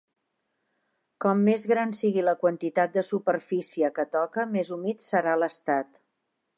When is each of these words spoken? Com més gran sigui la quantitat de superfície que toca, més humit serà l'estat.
Com 1.25 1.43
més 1.49 1.65
gran 1.73 1.93
sigui 1.99 2.25
la 2.29 2.35
quantitat 2.45 2.97
de 2.97 3.05
superfície 3.13 3.95
que 3.99 4.09
toca, 4.19 4.49
més 4.57 4.77
humit 4.79 5.11
serà 5.11 5.41
l'estat. 5.45 5.97